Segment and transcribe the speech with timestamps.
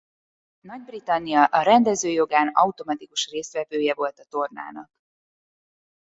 [0.61, 4.91] Nagy-Britannia a rendező jogán automatikus résztvevője volt a tornának.